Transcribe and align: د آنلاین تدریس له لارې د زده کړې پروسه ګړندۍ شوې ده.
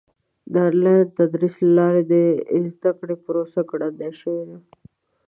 د 0.51 0.53
آنلاین 0.67 1.03
تدریس 1.17 1.55
له 1.63 1.69
لارې 1.77 2.01
د 2.11 2.13
زده 2.71 2.91
کړې 2.99 3.15
پروسه 3.25 3.59
ګړندۍ 3.69 4.11
شوې 4.19 4.43
ده. 4.49 4.57